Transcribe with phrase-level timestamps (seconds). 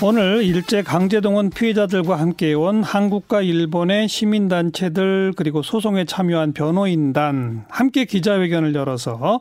[0.00, 8.76] 오늘 일제 강제동원 피해자들과 함께 온 한국과 일본의 시민단체들 그리고 소송에 참여한 변호인단 함께 기자회견을
[8.76, 9.40] 열어서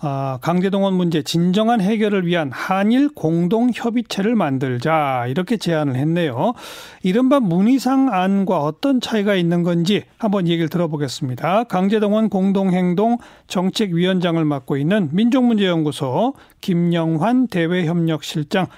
[0.00, 6.54] 아, 강제동원 문제 진정한 해결을 위한 한일 공동 협의체를 만들자 이렇게 제안을 했네요.
[7.02, 11.64] 이른바 문희상 안과 어떤 차이가 있는 건지 한번 얘기를 들어보겠습니다.
[11.64, 18.68] 강제동원 공동행동 정책위원장을 맡고 있는 민족문제연구소 김영환 대외협력실장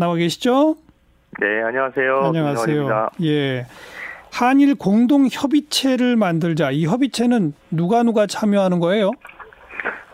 [0.00, 0.76] 나와 계시죠?
[1.40, 2.20] 네, 안녕하세요.
[2.24, 3.10] 안녕하세요.
[3.22, 3.66] 예.
[4.32, 6.70] 한일 공동 협의체를 만들자.
[6.70, 9.10] 이 협의체는 누가 누가 참여하는 거예요?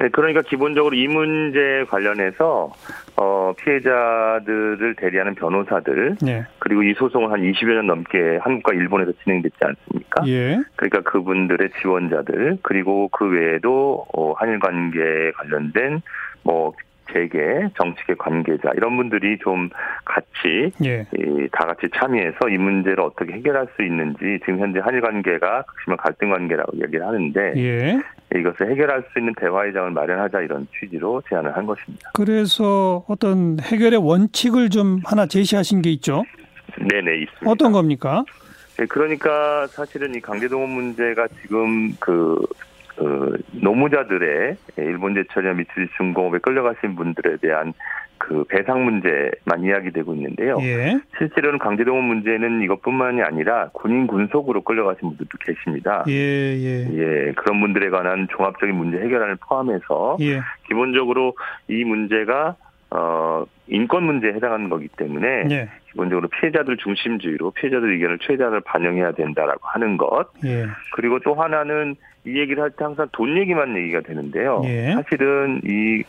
[0.00, 2.72] 네, 그러니까 기본적으로 이 문제 관련해서
[3.16, 6.46] 어, 피해자들을 대리하는 변호사들 예.
[6.58, 10.26] 그리고 이 소송을 한 20여 년 넘게 한국과 일본에서 진행됐지 않습니까?
[10.26, 10.58] 예.
[10.74, 16.02] 그러니까 그분들의 지원자들 그리고 그 외에도 어, 한일 관계에 관련된
[16.42, 16.72] 뭐
[17.12, 19.68] 재계, 정치계 관계자 이런 분들이 좀
[20.04, 21.06] 같이 예.
[21.16, 25.96] 이, 다 같이 참여해서 이 문제를 어떻게 해결할 수 있는지 지금 현재 한일 관계가 극심한
[25.96, 28.00] 갈등 관계라고 얘기를 하는데 예.
[28.38, 32.10] 이것을 해결할 수 있는 대화의 장을 마련하자 이런 취지로 제안을 한 것입니다.
[32.14, 36.24] 그래서 어떤 해결의 원칙을 좀 하나 제시하신 게 있죠.
[36.78, 37.50] 네네 있습니다.
[37.50, 38.24] 어떤 겁니까?
[38.78, 42.38] 네, 그러니까 사실은 이 강제동원 문제가 지금 그,
[42.96, 47.74] 그 노무자들의 일본 제철이나 미쓰비시 중공업에 끌려가신 분들에 대한
[48.18, 50.58] 그 배상 문제만 이야기되고 있는데요.
[50.62, 50.98] 예.
[51.18, 56.04] 실제로는 강제동원 문제는 이것뿐만이 아니라 군인 군속으로 끌려가신 분들도 계십니다.
[56.08, 56.88] 예, 예.
[56.92, 60.40] 예, 그런 분들에 관한 종합적인 문제 해결안을 포함해서 예.
[60.66, 61.36] 기본적으로
[61.68, 62.56] 이 문제가
[62.90, 65.68] 어 인권 문제에 해당하는 거기 때문에 예.
[65.96, 70.66] 기본적으로 피해자들 중심주의로 피해자들 의견을 최대한을 반영해야 된다라고 하는 것 예.
[70.94, 74.60] 그리고 또 하나는 이 얘기를 할 때 항상 돈 얘기만 얘기가 되는데요.
[74.66, 74.92] 예.
[74.92, 76.02] 사실은 이,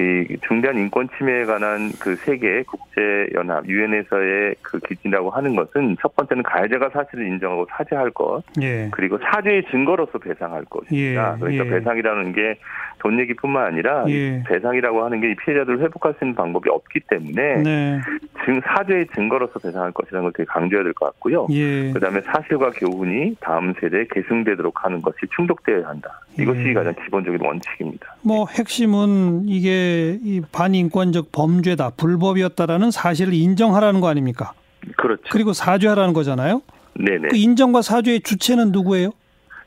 [0.00, 6.14] 이 중대한 인권 침해에 관한 그 세계 국제 연합 유엔에서의 그 기준이라고 하는 것은 첫
[6.16, 8.88] 번째는 가해자가 사실을 인정하고 사죄할 것 예.
[8.92, 11.34] 그리고 사죄의 증거로서 배상할 것입니다.
[11.34, 11.70] 예, 그러니까 예.
[11.70, 12.58] 배상이라는 게
[13.00, 14.12] 돈 얘기뿐만 아니라 예.
[14.12, 18.00] 이 배상이라고 하는 게 이 피해자들을 회복할 수 있는 방법이 없기 때문에 네.
[18.44, 21.46] 증 사죄의 증거로서 배상할 것이라는 걸 되게 강조해야 될 것 같고요.
[21.50, 21.92] 예.
[21.92, 26.20] 그다음에 사실과 교훈이 다음 세대에 계승되도록 하는 것이 충족되어야 한다.
[26.38, 26.74] 이것이 예.
[26.74, 28.16] 가장 기본적인 원칙입니다.
[28.22, 29.89] 뭐 핵심은 이게
[30.22, 34.52] 이 반인권적 범죄다, 불법이었다라는 사실을 인정하라는 거 아닙니까?
[34.96, 35.22] 그렇죠.
[35.30, 36.62] 그리고 사죄하라는 거잖아요.
[36.94, 37.28] 네네.
[37.28, 39.10] 그 인정과 사죄의 주체는 누구예요?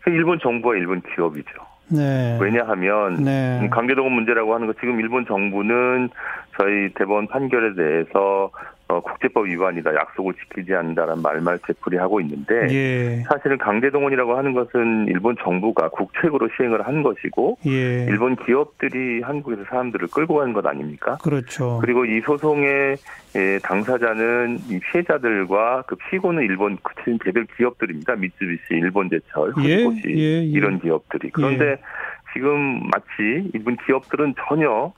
[0.07, 1.49] 일본 정부와 일본 기업이죠.
[1.89, 2.37] 네.
[2.41, 3.69] 왜냐하면 네.
[3.71, 6.09] 강제동원 문제라고 하는 거 지금 일본 정부는
[6.57, 8.51] 저희 대법원 판결에 대해서
[8.89, 13.23] 어, 국제법 위반이다 약속을 지키지 않는다라는 말말 되풀이하고 있는데 예.
[13.23, 18.05] 사실은 강제동원이라고 하는 것은 일본 정부가 국책으로 시행을 한 것이고 예.
[18.05, 21.17] 일본 기업들이 한국에서 사람들을 끌고 가는 것 아닙니까?
[21.23, 21.79] 그렇죠.
[21.81, 22.97] 그리고 이 소송의
[23.35, 28.15] 예, 당사자는 이 피해자들과 그 피고는 일본 그 개별 기업들입니다.
[28.15, 30.43] 미쓰비시, 일본제철, 예, 후지코시 예, 예.
[30.43, 31.29] 이런 기업들이.
[31.31, 31.77] 그런데
[32.33, 34.91] 지금 마치 이분 기업들은 전혀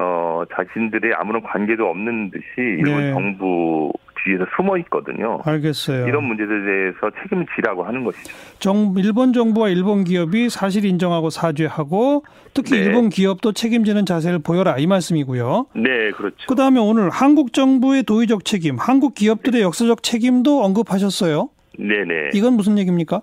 [0.00, 3.12] 어 자신들의 아무런 관계도 없는 듯이 일본 네.
[3.12, 3.92] 정부
[4.24, 5.40] 뒤에서 숨어 있거든요.
[5.44, 6.06] 알겠어요.
[6.06, 8.32] 이런 문제들에 대해서 책임을 지라고 하는 것이죠.
[8.58, 12.84] 정, 일본 정부와 일본 기업이 사실 인정하고 사죄하고 특히 네.
[12.84, 15.66] 일본 기업도 책임지는 자세를 보여라 이 말씀이고요.
[15.74, 16.36] 네, 그렇죠.
[16.46, 21.48] 그 다음에 오늘 한국 정부의 도의적 책임, 한국 기업들의 역사적 책임도 언급하셨어요.
[21.78, 22.30] 네네.
[22.34, 23.22] 이건 무슨 얘기입니까?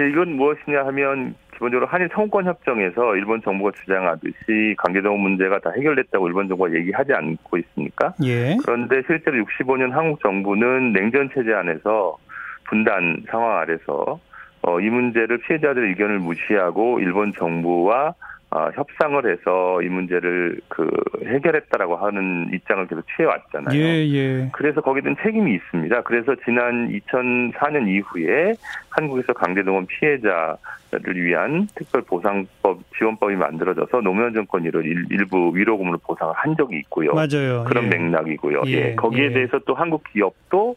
[0.00, 6.28] 예, 이건 무엇이냐 하면 기본적으로 한일 청구권 협정에서 일본 정부가 주장하듯이 강제동원 문제가 다 해결됐다고
[6.28, 8.14] 일본 정부가 얘기하지 않고 있습니까?
[8.22, 8.56] 예.
[8.64, 12.16] 그런데 실제로 65년 한국 정부는 냉전 체제 안에서
[12.64, 14.20] 분단 상황 아래서
[14.62, 18.14] 어, 이 문제를 피해자들의 의견을 무시하고 일본 정부와
[18.50, 20.88] 어, 협상을 해서 이 문제를 그
[21.24, 23.76] 해결했다라고 하는 입장을 계속 취해왔잖아요.
[23.76, 24.48] 예, 예.
[24.52, 26.02] 그래서 거기에 대한 책임이 있습니다.
[26.02, 28.54] 그래서 지난 2004년 이후에
[28.90, 30.56] 한국에서 강제동원 피해자를
[31.16, 34.32] 위한 특별보상법 지원법이 만들어져서 노무현
[34.80, 37.14] 일- 일부 위로금으로 보상을 한 적이 있고요.
[37.14, 37.64] 맞아요.
[37.66, 37.88] 그런 예.
[37.98, 38.62] 맥락이고요.
[38.66, 39.32] 예, 예, 거기에 예.
[39.32, 40.76] 대해서 또 한국 기업도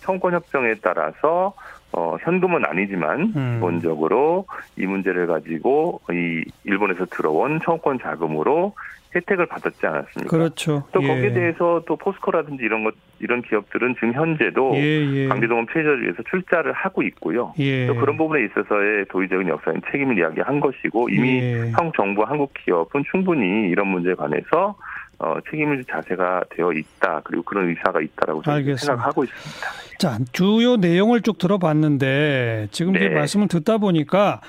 [0.00, 1.54] 청권 협정에 따라서
[1.96, 3.54] 어, 현금은 아니지만 음.
[3.54, 4.44] 기본적으로
[4.76, 8.74] 이 문제를 가지고 이 일본에서 들어온 청권 자금으로
[9.14, 10.28] 혜택을 받았지 않았습니까?
[10.28, 10.84] 그렇죠.
[10.92, 11.08] 또 예.
[11.08, 15.28] 거기에 대해서 또 포스코라든지 이런 것 이런 기업들은 지금 현재도 예, 예.
[15.28, 17.54] 강제동원 피해자를 위해서 출자를 하고 있고요.
[17.58, 17.86] 예.
[17.86, 21.70] 또 그런 부분에 있어서의 도의적인 역사인 책임을 이야기한 것이고 이미 예.
[21.74, 24.76] 한국 정부와 한국 기업은 충분히 이런 문제에 관해서
[25.18, 27.22] 어, 책임을 질 자세가 되어 있다.
[27.24, 28.76] 그리고 그런 의사가 있다라고 저는.
[28.76, 29.66] 생각하고 있습니다.
[29.98, 33.14] 자, 주요 내용을 쭉 들어봤는데 지금 이제 네.
[33.14, 34.40] 말씀을 듣다 보니까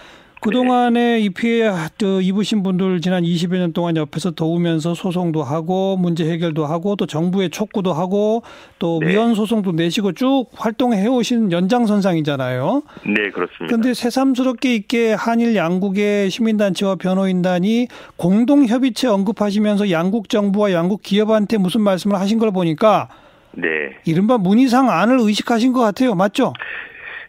[0.41, 6.29] 그동안에 이 피해 저 입으신 분들 지난 20여 년 동안 옆에서 도우면서 소송도 하고 문제
[6.29, 8.43] 해결도 하고 또 정부에 촉구도 하고
[8.79, 9.09] 또 네.
[9.09, 12.83] 위헌 소송도 내시고 쭉 활동해 오신 연장선상이잖아요.
[13.05, 13.65] 네, 그렇습니다.
[13.67, 17.87] 그런데 새삼스럽게 있게 한일 양국의 시민단체와 변호인단이
[18.17, 23.09] 공동협의체 언급하시면서 양국 정부와 양국 기업한테 무슨 말씀을 하신 걸 보니까
[23.53, 23.67] 네.
[24.05, 26.13] 이른바 문희상 안을 의식하신 것 같아요.
[26.15, 26.53] 맞죠?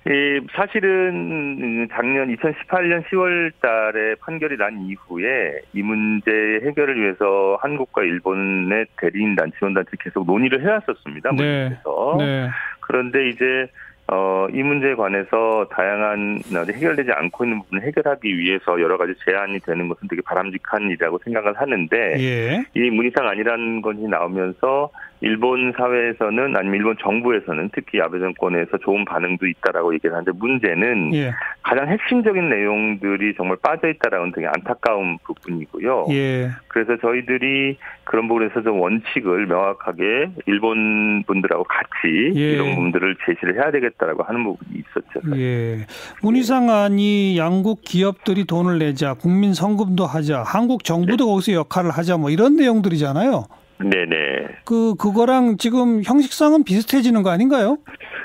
[0.09, 6.31] 이 사실은 작년 2018년 10월 달에 판결이 난 이후에 이 문제
[6.65, 11.31] 해결을 위해서 한국과 일본의 대리인단, 지원단체 계속 논의를 해왔었습니다.
[11.33, 11.37] 네.
[11.37, 12.17] 문제에서.
[12.19, 12.49] 네.
[12.81, 13.69] 그런데 이제
[14.11, 19.89] 어, 이 문제에 관해서 다양한 해결되지 않고 있는 부분을 해결하기 위해서 여러 가지 제안이 되는
[19.89, 22.65] 것은 되게 바람직한 일이라고 생각을 하는데 예.
[22.75, 29.47] 이 문희상 아니라는 것이 나오면서 일본 사회에서는 아니면 일본 정부에서는 특히 아베 정권에서 좋은 반응도
[29.47, 31.33] 있다라고 얘기를 하는데 문제는 예.
[31.63, 36.07] 가장 핵심적인 내용들이 정말 빠져 있다라는 되게 안타까운 부분이고요.
[36.11, 36.51] 예.
[36.69, 42.53] 그래서 저희들이 그런 부분에서 좀 원칙을 명확하게 일본 분들하고 같이 예.
[42.53, 45.37] 이런 부분들을 제시를 해야 되겠다라고 하는 부분이 있었죠.
[45.37, 45.85] 예.
[46.23, 52.31] 문희상 안이 양국 기업들이 돈을 내자, 국민 성금도 하자, 한국 정부도 거기서 역할을 하자, 뭐
[52.31, 53.45] 이런 내용들이잖아요.
[53.81, 54.49] 네네.
[54.65, 57.79] 그 그거랑 지금 형식상은 비슷해지는 거 아닌가요?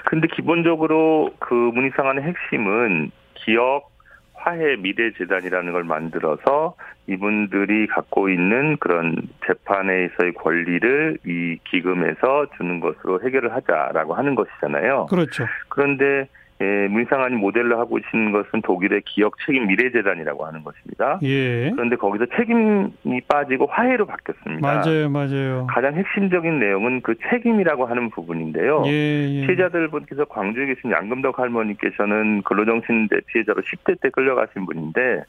[0.06, 3.92] 근데 기본적으로 그 문희상안의 핵심은 기업
[4.34, 6.76] 화해 미래 재단이라는 걸 만들어서
[7.08, 9.16] 이분들이 갖고 있는 그런
[9.46, 15.08] 재판에서의 권리를 이 기금에서 주는 것으로 해결을 하자라고 하는 것이잖아요.
[15.10, 15.46] 그렇죠.
[15.70, 16.28] 그런데
[16.62, 21.20] 예, 문희상안이 모델로 하고 있는 것은 독일의 기업 책임 미래 재단이라고 하는 것입니다.
[21.24, 21.72] 예.
[21.72, 24.62] 그런데 거기서 책임이 빠지고 화해로 바뀌었습니다.
[24.62, 25.68] 맞아요, 맞아요.
[25.70, 28.84] 가장 핵심적인 내용은 그 책임이라고 하는 부분인데요.
[28.86, 29.46] 예, 예.
[29.46, 35.24] 피해자들 분께서 광주에 계신 양금덕 할머니께서는 근로정신대 피해자로 10대 때 끌려가신 분인데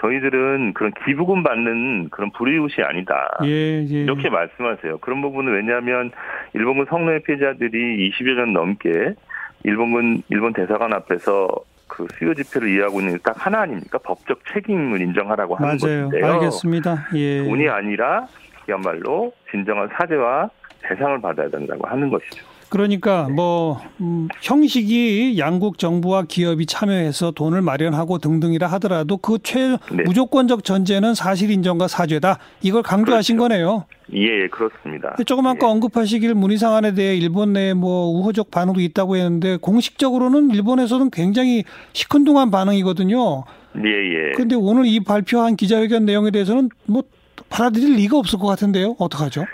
[0.00, 3.38] 저희들은 그런 기부금 받는 그런 불이웃이 아니다.
[3.44, 4.02] 예, 예.
[4.02, 4.98] 이렇게 말씀하세요.
[4.98, 6.10] 그런 부분은 왜냐하면
[6.54, 9.14] 일본군 성노예 피해자들이 20여 년 넘게
[9.64, 11.48] 일본군 일본 대사관 앞에서
[11.86, 13.98] 그 수요 집회를 이해하고 있는 게딱 하나 아닙니까?
[13.98, 16.04] 법적 책임을 인정하라고 하는 맞아요.
[16.08, 16.32] 것인데요.
[16.34, 17.08] 알겠습니다.
[17.14, 17.44] 예.
[17.44, 18.26] 돈이 아니라
[18.64, 20.48] 그야말로 진정한 사죄와
[20.82, 22.44] 배상을 받아야 된다고 하는 것이죠.
[22.70, 30.04] 그러니까 뭐 음, 형식이 양국 정부와 기업이 참여해서 돈을 마련하고 등등이라 하더라도 그최 네.
[30.04, 32.38] 무조건적 전제는 사실 인정과 사죄다.
[32.62, 33.48] 이걸 강조하신 그렇죠.
[33.48, 33.84] 거네요.
[34.14, 35.10] 예, 예, 그렇습니다.
[35.10, 41.10] 근데 조금 아까 언급하시길 문희상안에 대해 일본 내에 뭐 우호적 반응도 있다고 했는데 공식적으로는 일본에서는
[41.10, 43.44] 굉장히 시큰둥한 반응이거든요.
[43.84, 44.32] 예, 예.
[44.34, 47.02] 그런데 오늘 이 발표한 기자회견 내용에 대해서는 뭐
[47.48, 48.94] 받아들일 리가 없을 것 같은데요.
[48.98, 49.44] 어떡하죠?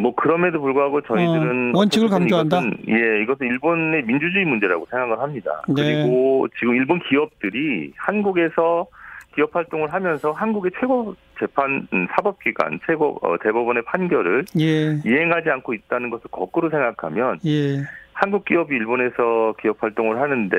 [0.00, 2.60] 뭐 그럼에도 불구하고 저희들은 어, 원칙을 강조한다?
[2.60, 5.62] 이것은, 예, 이것은 일본의 민주주의 문제라고 생각을 합니다.
[5.68, 5.74] 네.
[5.74, 8.86] 그리고 지금 일본 기업들이 한국에서
[9.34, 15.74] 기업 활동을 하면서 한국의 최고 재판 음, 사법기관 최고 어, 대법원의 판결을 예, 이행하지 않고
[15.74, 17.78] 있다는 것을 거꾸로 생각하면 예,
[18.20, 20.56] 한국 기업이 일본에서 기업 활동을 하는데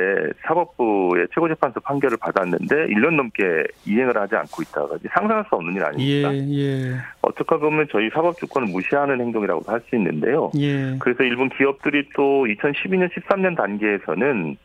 [0.48, 3.44] 사법부의 최고재판소 판결을 받았는데 1년 넘게
[3.86, 6.36] 이행을 하지 않고 있다가 상상할 수 없는 일 예, 아닙니까?
[6.56, 10.52] 예, 어떻게 보면 저희 사법 주권을 무시하는 행동이라고도 할 수 있는데요.
[10.58, 10.96] 예.
[11.00, 14.58] 그래서 일본 기업들이 또 2012년 13년 단계에서는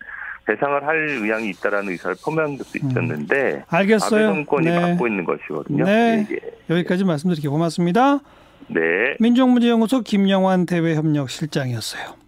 [0.46, 4.26] 배상을 할 의향이 있다라는 의사를 표명한 것도 있었는데 아베 알겠어요.
[4.28, 4.80] 정권이 네.
[4.80, 5.84] 맡고 있는 것이거든요.
[5.84, 6.26] 네.
[6.30, 6.40] 예, 예.
[6.74, 8.20] 여기까지 말씀드리게 고맙습니다.
[8.68, 9.16] 네.
[9.20, 12.25] 민족문제연구소 김영환 대외협력실장이었어요.